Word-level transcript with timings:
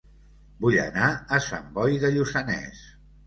Vull 0.63 0.77
anar 0.83 1.09
a 1.37 1.39
Sant 1.49 1.69
Boi 1.77 1.99
de 2.05 2.11
Lluçanès 2.17 2.81